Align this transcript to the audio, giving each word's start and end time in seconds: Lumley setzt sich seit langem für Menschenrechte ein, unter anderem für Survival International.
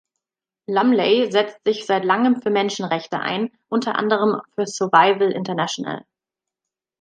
Lumley 0.65 1.31
setzt 1.31 1.63
sich 1.63 1.85
seit 1.85 2.03
langem 2.03 2.41
für 2.41 2.49
Menschenrechte 2.49 3.19
ein, 3.19 3.51
unter 3.69 3.97
anderem 3.99 4.41
für 4.55 4.65
Survival 4.65 5.31
International. 5.31 6.03